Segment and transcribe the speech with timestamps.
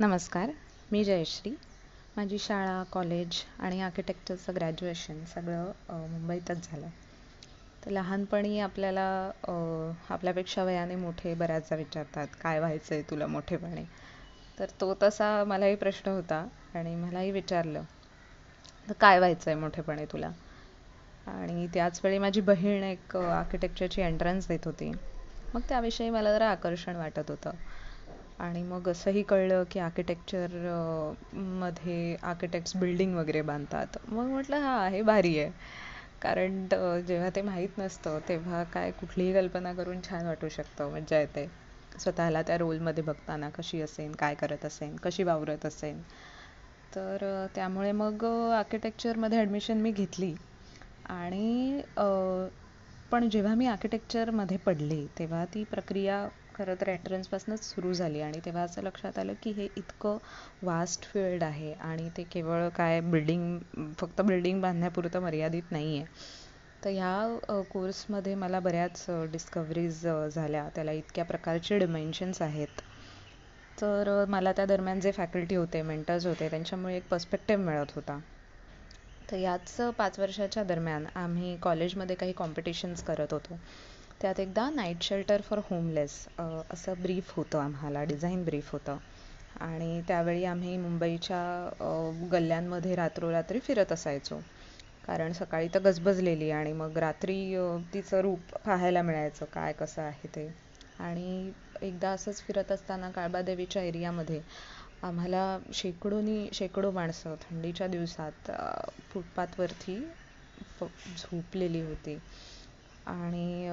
[0.00, 0.50] नमस्कार
[0.92, 1.50] मी जयश्री.
[2.16, 6.86] माझी शाळा कॉलेज आणि आर्किटेक्चरचं ग्रॅज्युएशन सगळं मुंबईतच झालं
[7.82, 9.04] तर लहानपणी आपल्याला
[10.10, 13.84] आपल्यापेक्षा वयाने मोठे बऱ्याचदा विचारतात काय व्हायचं आहे तुला मोठेपणी?
[14.58, 16.44] तर तो तसा मलाही प्रश्न होता
[16.74, 17.82] आणि मलाही विचारलं
[18.88, 20.30] तर काय व्हायचं आहे मोठेपणे तुला?
[21.26, 24.90] आणि त्याचवेळी माझी बहीण एक आर्किटेक्चरची एंट्रन्स देत होती.
[25.54, 27.50] मग त्याविषयी मला जरा आकर्षण वाटत होतं.
[28.40, 30.36] आणि मग असंही कळलं की आर्किटेक्चरमध्ये
[32.22, 33.96] आर्किटेक्ट्स बिल्डिंग वगैरे बांधतात.
[34.08, 35.50] मग म्हटलं हा हे भारी आहे.
[36.22, 36.66] कारण
[37.06, 41.46] जेव्हा ते माहीत नसतं तेव्हा काय कुठलीही कल्पना करून छान वाटू शकतं मज्जा येते.
[41.92, 46.00] स्वतःला त्या रोलमध्ये बघताना कशी असेन काय करत असेन कशी वावरत असेन.
[46.92, 50.34] तर त्यामुळे मग आर्किटेक्चरमध्ये ॲडमिशन मी घेतली.
[51.10, 51.80] आणि
[53.12, 56.26] पण जेव्हा मी आर्किटेक्चरमध्ये पडले तेव्हा ती प्रक्रिया
[56.60, 58.20] खरं तर एंट्रन्सपासूनच सुरू झाली.
[58.20, 60.18] आणि तेव्हा असं लक्षात आलं की हे इतकं
[60.62, 66.06] वास्ट फील्ड आहे आणि ते केवळ काय बिल्डिंग फक्त बिल्डिंग बांधण्यापुरतं मर्यादित नाही आहे
[66.82, 70.68] तर ह्या कोर्समध्ये मला बऱ्याच डिस्कवरीज झाल्या.
[70.74, 72.80] त्याला इतक्या प्रकारचे डिमेन्शन्स आहेत.
[73.78, 78.18] तर मला त्या दरम्यान जे फॅकल्टी होते मेंटर्स होते त्यांच्यामुळे एक पर्स्पेक्टिव्ह मिळत होता.
[79.28, 83.58] तर याच पाच वर्षाच्या दरम्यान आम्ही कॉलेजमध्ये काही कॉम्पिटिशन्स करत होतो.
[84.20, 86.14] त्यात एकदा नाईट शेल्टर फॉर होमलेस
[86.70, 88.96] असं ब्रीफ होतं आम्हाला डिझाईन ब्रीफ होतं.
[89.60, 94.40] आणि त्यावेळी आम्ही मुंबईच्या गल्ल्यांमध्ये रात्रोरात्री फिरत असायचो.
[95.04, 97.36] कारण सकाळी तर गजबजलेली आणि मग रात्री
[97.94, 100.48] तिचं रूप पाहायला मिळायचं काय कसं आहे ते.
[100.98, 104.40] आणि एकदा असंच फिरत असताना काळबादेवीच्या एरियामध्ये
[105.02, 108.50] आम्हाला शेकडोनी शेकडो माणसं थंडीच्या दिवसात
[109.10, 110.02] फुटपाथवरती
[111.16, 112.18] झोपलेली होती.
[113.10, 113.68] आणि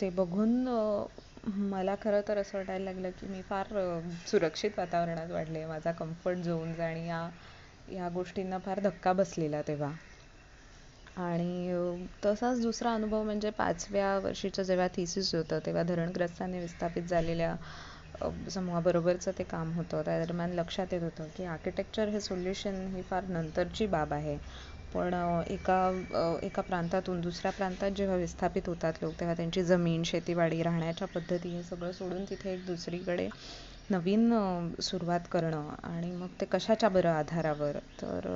[0.00, 0.68] ते बघून
[1.70, 3.66] मला खरं तर असं वाटायला लागलं की मी फार
[4.26, 5.64] सुरक्षित वातावरणात वाढले.
[5.66, 7.28] माझा कम्फर्ट झोन्स आणि या
[7.88, 9.92] या गोष्टींना फार धक्का बसलेला तेव्हा.
[11.18, 17.54] आणि तसाच दुसरा अनुभव म्हणजे पाचव्या वर्षीचं जेव्हा थिसिस होतं तेव्हा धरणग्रस्तांनी विस्थापित झालेल्या
[18.50, 20.02] समूहाबरोबरचं ते काम होतं.
[20.02, 24.36] त्या दरम्यान लक्षात येत होतं की आर्किटेक्चर हे सोल्युशन ही फार नंतरची बाब आहे.
[24.94, 25.14] पण
[25.48, 25.76] एका
[26.42, 31.62] एका प्रांतातून दुसऱ्या प्रांतात जेव्हा विस्थापित होतात लोक तेव्हा त्यांची जमीन शेतीवाडी राहण्याच्या पद्धती हे
[31.62, 33.28] सगळं सोडून तिथे एक दुसरीकडे
[33.90, 34.32] नवीन
[34.82, 37.76] सुरुवात करणं आणि मग ते कशाच्या बरं आधारावर?
[38.02, 38.28] तर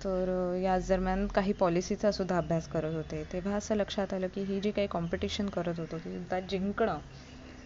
[0.00, 3.22] तर याच दरम्यान काही पॉलिसीचा सुद्धा अभ्यास करत होते.
[3.32, 6.98] तेव्हा असं लक्षात आलं की ही जी काही कॉम्पिटिशन करत होतो ती सुद्धा जिंकणं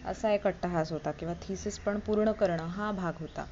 [0.05, 3.45] असा एक अट्टहास होता किंवा थिसिस पण पूर्ण करणं हा भाग होता.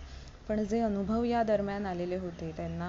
[0.51, 2.87] पण जे अनुभव या दरम्यान आलेले होते त्यांना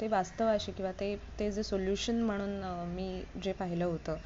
[0.00, 2.58] ते वास्तवाशी किंवा ते ते जे सोल्युशन म्हणून
[2.88, 3.06] मी
[3.42, 4.16] जे पाहिलं होतं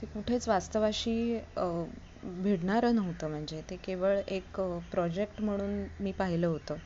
[0.00, 1.16] ते कुठेच वास्तवाशी
[1.56, 3.28] भिडणारं नव्हतं.
[3.28, 4.60] म्हणजे ते केवळ एक
[4.92, 6.76] प्रोजेक्ट म्हणून मी पाहिलं होतं.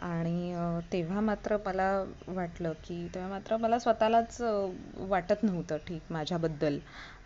[0.00, 0.54] आणि
[0.92, 1.88] तेव्हा मात्र मला
[2.28, 4.36] वाटलं की तेव्हा मात्र मला स्वतःलाच
[5.08, 6.78] वाटत नव्हतं ठीक माझ्याबद्दल.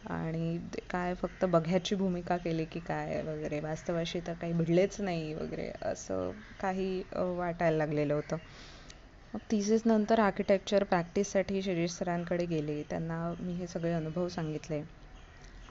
[0.09, 0.59] आणि
[0.91, 6.31] काय फक्त बघ्याची भूमिका केली की काय वगैरे वास्तवाशी तर काही भिडलेच नाही वगैरे असं
[6.61, 8.37] काही वाटायला लागलेलं होतं.
[9.35, 12.83] मग थिसिस नंतर आर्किटेक्चर प्रॅक्टिससाठी शिरीष सरांकडे गेले.
[12.91, 14.83] त्यांना मी हे सगळे अनुभव सांगितले.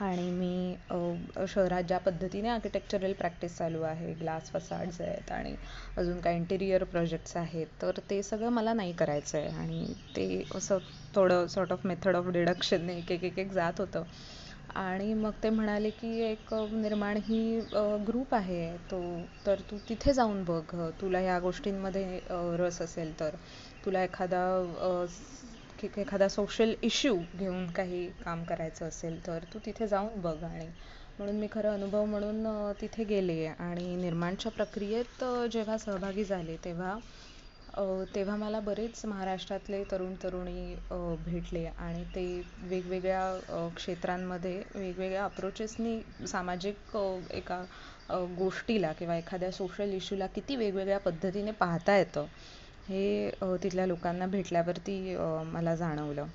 [0.00, 0.76] आणि मी
[1.48, 5.54] शहरात ज्या पद्धतीने आर्किटेक्चरल प्रॅक्टिस चालू आहे ग्लास फसाड्स आहेत आणि
[5.98, 9.48] अजून काही इंटिरियर प्रोजेक्ट्स आहेत तर ते सगळं मला नाही करायचं आहे.
[9.52, 10.78] आणि ते असं
[11.14, 14.02] थोडं सॉर्ट ऑफ मेथड ऑफ डिडक्शनने एक एक एक एक जात होतं.
[14.76, 17.60] आणि मग ते म्हणाले की एक निर्माण ही
[18.06, 18.76] ग्रुप आहे.
[18.90, 19.00] तो
[19.46, 20.62] तर तू तिथे जाऊन बघ.
[21.00, 22.20] तुला ह्या गोष्टींमध्ये
[22.58, 23.34] रस असेल तर.
[23.84, 24.44] तुला एखादा
[25.82, 30.66] एखादा सोशल इश्यू घेऊन काही काम करायचं असेल तर तू तिथे जाऊन बघ आणि
[31.18, 32.46] म्हणून मी खरं अनुभव म्हणून
[32.80, 36.96] तिथे गेले आणि निर्माणच्या प्रक्रियेत जेव्हा सहभागी झाले तेव्हा
[38.14, 40.74] तेव्हा मला बरेच महाराष्ट्रातले तरुण तरुणी
[41.24, 42.24] भेटले आणि ते
[42.60, 46.96] वेगवेगळ्या क्षेत्रांमध्ये वेगवेगळ्या अप्रोचेसनी सामाजिक
[47.32, 47.62] एका
[48.38, 52.26] गोष्टीला किंवा एखाद्या सोशल इश्यूला किती वेगवेगळ्या पद्धतीने पाहता येतं.
[52.86, 53.30] हे
[53.62, 55.16] तिथल्या लोकांना भेटल्यावरती
[55.46, 56.26] मला जाणवलं.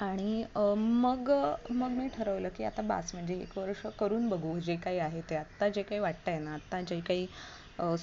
[0.00, 0.44] आणि
[0.76, 1.30] मग
[1.70, 5.36] मग मी ठरवलं की आता बास म्हणजे एक वर्ष करून बघू जे काही आहे ते.
[5.36, 7.26] आत्ता जे काही वाटतं आहे ना आत्ता जे काही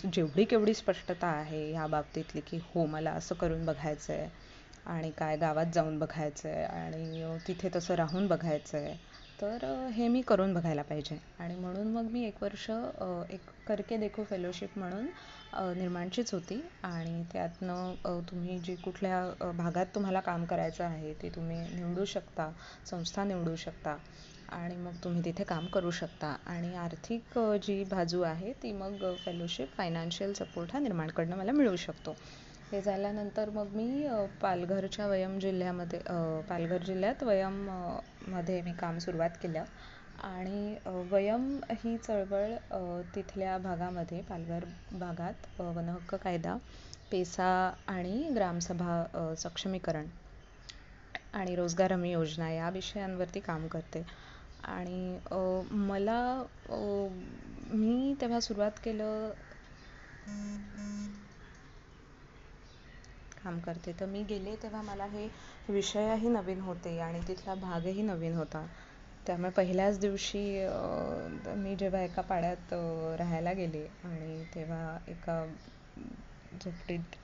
[0.06, 4.27] जेवढी केवढी स्पष्टता आहे ह्या बाबतीतली की हो मला असं करून बघायचं आहे
[4.88, 8.95] आणि काय गावात जाऊन बघायचं आहे आणि तिथे तसं राहून बघायचं आहे
[9.41, 9.63] तर
[9.94, 11.18] हे मी करून बघायला पाहिजे.
[11.39, 12.69] आणि म्हणून मग मी एक वर्ष
[13.31, 15.07] एक करके देखो फेलोशिप म्हणून
[15.77, 16.62] निर्माणचीच होती.
[16.83, 22.51] आणि त्यातनं तुम्ही जी कुठल्या भागात तुम्हाला काम करायचं आहे ते तुम्ही निवडू शकता
[22.85, 23.97] संस्था निवडू शकता.
[24.51, 26.36] आणि मग तुम्ही तिथे काम करू शकता.
[26.47, 32.15] आणि आर्थिक जी बाजू आहे ती मग फेलोशिप फायनान्शियल सपोर्ट हा निर्माणकडनं मला मिळू शकतो.
[32.73, 34.07] हे झाल्यानंतर मग मी
[34.41, 35.99] पालघरच्या वयम जिल्ह्यामध्ये
[36.49, 39.63] पालघर जिल्ह्यात वयममध्ये मी काम सुरुवात केलं.
[40.23, 40.75] आणि
[41.11, 42.53] वयम ही चळवळ
[43.15, 46.55] तिथल्या भागामध्ये पालघर भागात वनहक्क कायदा
[47.11, 47.49] पेसा
[47.87, 50.05] आणि ग्रामसभा सक्षमीकरण
[51.33, 54.03] आणि रोजगार हमी योजना या विषयांवरती काम करते.
[54.65, 55.17] आणि
[55.71, 56.21] मला
[57.71, 59.31] मी तेव्हा सुरुवात केलं
[63.43, 63.91] काम करते.
[63.93, 65.27] तर मी गेले तेव्हा मला हे
[65.69, 68.65] विषयही नवीन होते आणि तिथला भागही नवीन होता.
[69.25, 70.43] त्यामुळे पहिल्याच दिवशी
[71.57, 72.73] मी जेव्हा एका पाड्यात
[73.19, 75.43] राहायला गेले आणि तेव्हा एका
[76.55, 77.15] झोपडीत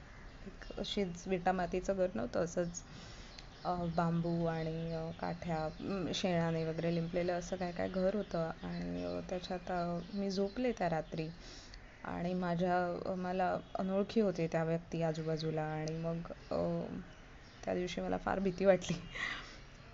[0.47, 2.43] एक अशीच विटामातीचं घर नव्हतं.
[2.43, 2.81] असंच
[3.95, 5.67] बांबू आणि काठ्या
[6.15, 8.49] शेणाने वगैरे लिंपलेलं असं काय काय घर होतं.
[8.63, 9.71] आणि त्याच्यात
[10.15, 11.27] मी झोपले त्या रात्री.
[12.03, 16.31] आणि माझ्या मला अनोळखी होते त्या व्यक्ती आजूबाजूला आणि मग
[17.63, 18.95] त्या दिवशी मला फार भीती वाटली.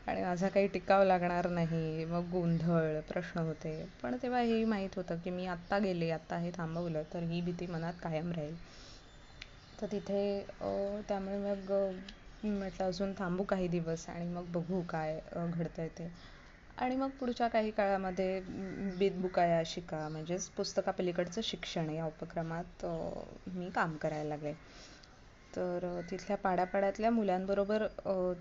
[0.07, 2.03] आणि माझा काही टिकाव लागणार नाही.
[2.05, 3.85] मग गोंधळ प्रश्न होते.
[4.01, 7.67] पण तेव्हा हेही माहीत होतं की मी आत्ता गेले आत्ता हे थांबवलं तर ही भीती
[7.67, 8.55] मनात कायम राहील.
[9.77, 10.45] तर तिथे
[11.09, 11.71] त्यामुळे मग
[12.43, 16.09] म्हटलं अजून थांबू काही दिवस आणि मग बघू काय घडतंय ते.
[16.77, 18.39] आणि मग पुढच्या काही काळामध्ये
[18.99, 22.85] बिदबुकाया शिका म्हणजेच पुस्तकापलीकडचं शिक्षण या उपक्रमात
[23.47, 24.53] मी काम करायला लागले.
[25.53, 27.85] तर तिथल्या पाड्यापाड्यातल्या मुलांबरोबर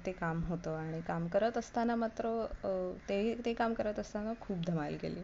[0.07, 2.31] ते काम होतं आणि काम करत असताना मात्र
[3.09, 5.23] ते ते काम करत असताना खूप धमाल केली.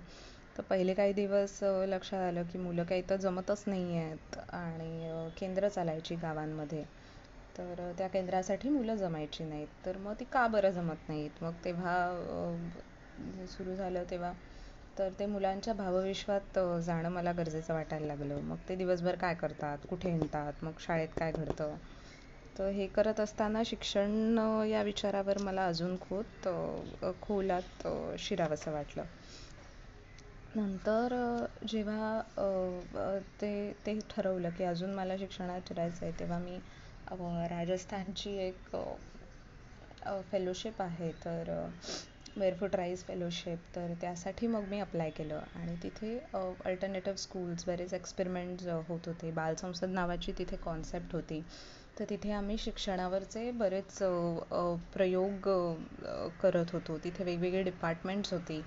[0.56, 1.58] तर पहिले काही दिवस
[1.88, 6.84] लक्षात आलं की मुलं काही तर जमतच नाही आहेत आणि केंद्र चालायची गावांमध्ये.
[7.58, 9.68] तर त्या केंद्रासाठी मुलं जमायची नाहीत.
[9.84, 11.42] तर मग ती का बरं जमत नाहीत?
[11.42, 11.96] मग तेव्हा
[13.50, 14.32] सुरू झालं तेव्हा.
[14.96, 18.40] तर ते मुलांच्या भावविश्वात जाणं मला गरजेचं वाटायला लागलं.
[18.40, 19.86] मग ते दिवसभर काय करतात?
[19.88, 20.62] कुठे हिंडतात?
[20.62, 21.76] मग शाळेत काय घडतं?
[22.56, 26.48] तर हे करत असताना शिक्षण या विचारावर मला अजून खोत
[27.22, 27.86] खोलात
[28.18, 29.04] शिरावंसं वाटलं.
[30.54, 31.12] नंतर
[31.64, 32.20] जेव्हा
[33.40, 33.50] ते
[33.86, 36.58] ते ठरवलं की अजून मला शिक्षणात शिरायचं आहे तेव्हा मी
[37.48, 38.76] राजस्थानची एक
[40.30, 41.10] फेलोशिप आहे.
[41.16, 41.50] तर
[42.38, 45.40] बेअरफूट राईज फेलोशिप तर त्यासाठी मग मी अप्लाय केलं.
[45.54, 49.30] आणि तिथे अल्टरनेटिव्ह स्कूल्स बरेच एक्सपेरिमेंट्स होत होते.
[49.32, 51.42] बालसंसद नावाची तिथे कॉन्सेप्ट होती.
[51.98, 53.98] तर तिथे आम्ही शिक्षणावरचे बरेच
[54.94, 55.48] प्रयोग
[56.42, 56.98] करत होतो.
[57.04, 58.62] तिथे वेगवेगळे डिपार्टमेंट्स होती.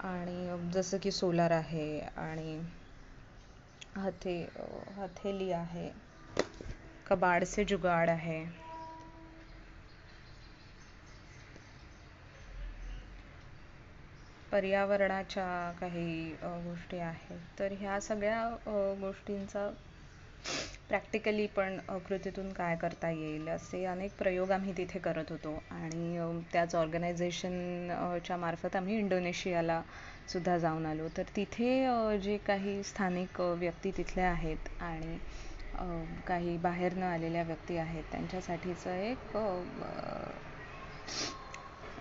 [0.00, 2.58] आणि जसं की सोलार आहे आणि
[3.96, 4.36] हथे
[4.96, 5.90] हथेली आहे.
[7.06, 8.44] कबाड से जुगाड आहे.
[14.52, 17.38] पर्यावरणाच्या काही गोष्टी आहेत.
[17.58, 18.48] तर ह्या सगळ्या
[19.00, 19.68] गोष्टींचा
[20.88, 21.76] प्रॅक्टिकली पण
[22.06, 25.54] कृतीतून काय करता येईल असे अनेक प्रयोग आम्ही तिथे करत होतो.
[25.70, 29.80] आणि त्याच ऑर्गनायझेशनच्या मार्फत आम्ही इंडोनेशियाला
[30.28, 31.08] सुद्धा जाऊन आलो.
[31.16, 35.18] तर तिथे जे काही स्थानिक व्यक्ती तिथल्या आहेत आणि
[36.26, 39.36] काही बाहेरनं आलेल्या व्यक्ती आहेत त्यांच्यासाठीचं एक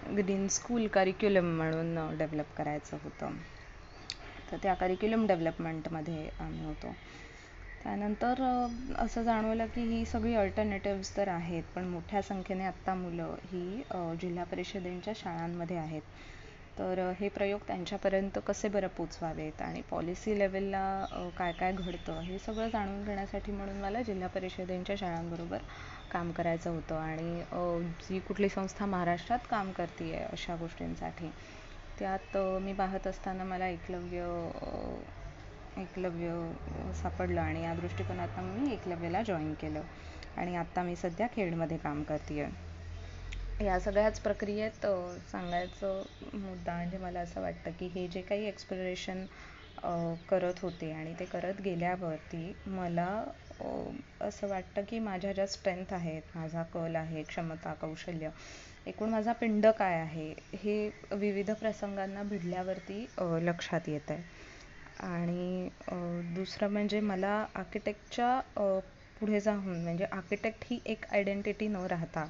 [0.08, 3.34] ग्रीन स्कूल करिक्युलम म्हणून डेव्हलप करायचं होतं.
[4.52, 6.96] तर त्या करिक्युलम डेव्हलपमेंटमध्ये आम्ही होतो.
[7.84, 8.42] त्यानंतर
[9.00, 13.82] असं जाणवलं की ही सगळी अल्टरनेटिव्ज तर आहेत पण मोठ्या संख्येने आत्ता मुलं ही
[14.22, 16.02] जिल्हा परिषदेच्या शाळांमध्ये आहेत.
[16.78, 22.68] तर हे प्रयोग त्यांच्यापर्यंत कसे बरं पोचवावेत आणि पॉलिसी लेवलला काय काय घडतं हे सगळं
[22.70, 25.58] जाणून घेण्यासाठी म्हणून मला जिल्हा परिषदेच्या शाळांबरोबर
[26.12, 27.42] काम करायचं होतं आणि
[28.02, 31.30] जी कुठली संस्था महाराष्ट्रात काम करते आहे अशा गोष्टींसाठी
[32.00, 34.26] त्यात मी पाहत असताना मला एकलव्य
[35.78, 36.34] एकलव्य
[36.94, 39.82] सापडलं आणि या दृष्टिकोनातून मी एकलव्यला जॉईन केलं
[40.38, 44.86] आणि आत्ता मी सध्या खेडमध्ये काम करते आहे या सगळ्याच प्रक्रियेत
[45.32, 46.02] सांगायचं
[46.34, 49.26] मुद्दा म्हणजे मला असं वाटतं की हे जे काही एक्सप्लोरेशन
[50.30, 53.08] करत होते आणि ते करत गेल्यावरती मला
[54.22, 58.30] असं वाटतं की माझ्या ज्या स्ट्रेंथ आहेत माझा कल आहे क्षमता कौशल्य
[58.88, 63.06] एकूण माझा पिंड काय आहे हे विविध प्रसंगांना भिडल्यावरती
[63.42, 64.24] लक्षात येत आहे
[65.04, 65.70] आणि
[66.36, 68.40] दुसरं म्हणजे मला आर्किटेक्टच्या
[69.22, 72.26] पुढे जाऊन म्हणजे आर्किटेक्ट ही एक आयडेंटिटी न राहता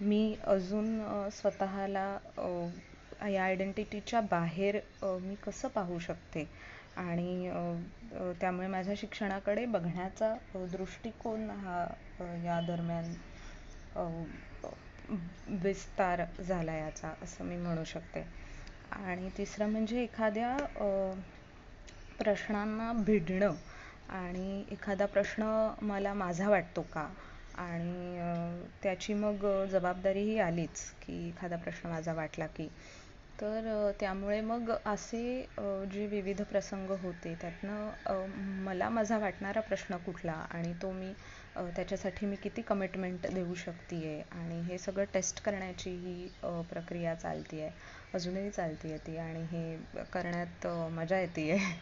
[0.00, 0.98] मी अजून
[1.32, 2.16] स्वतःला
[3.22, 4.78] या आयडेंटिटीच्या बाहेर
[5.20, 6.46] मी कसं पाहू शकते?
[6.98, 7.50] आणि
[8.40, 10.34] त्यामुळे माझ्या शिक्षणाकडे बघण्याचा
[10.72, 11.86] दृष्टिकोन हा
[12.44, 13.12] या दरम्यान
[15.62, 18.24] विस्तार झाला याचा असं मी म्हणू शकते.
[18.94, 20.56] आणि तिसरं म्हणजे एखाद्या
[22.18, 23.54] प्रश्नांना भिडणं.
[24.10, 25.44] आणि एखादा प्रश्न
[25.82, 27.06] मला माझा वाटतो का?
[27.58, 28.18] आणि
[28.82, 32.68] त्याची मग जबाबदारीही आलीच की एखादा प्रश्न माझा वाटला की.
[33.38, 35.22] तर त्यामुळे मग असे
[35.90, 38.30] जे विविध प्रसंग होते त्यातनं
[38.64, 41.12] मला माझा वाटणारा प्रश्न कुठला आणि तो मी
[41.56, 46.28] त्याच्यासाठी मी किती कमिटमेंट देऊ शकते आहे आणि हे सगळं टेस्ट करण्याची ही
[46.70, 47.70] प्रक्रिया चालते आहे
[48.14, 51.74] अजूनही चालते आहे ती आणि हे करण्यात मजा येते आहे